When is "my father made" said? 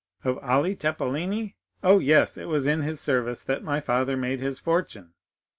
3.63-4.39